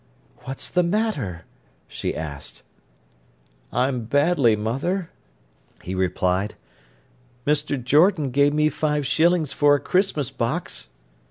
[0.45, 1.45] "What's the matter?"
[1.87, 2.63] she asked.
[3.71, 5.11] "I'm badly, mother!"
[5.83, 6.55] he replied.
[7.45, 7.77] "Mr.
[7.83, 10.87] Jordan gave me five shillings for a Christmas box!"